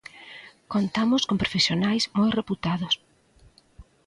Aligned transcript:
Contamos 0.73 1.21
con 1.29 1.41
profesionais 1.43 2.03
moi 2.17 2.29
reputados. 2.39 2.93